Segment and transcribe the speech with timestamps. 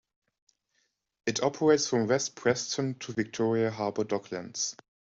[1.27, 4.75] It operates from West Preston to Victoria Harbour Docklands.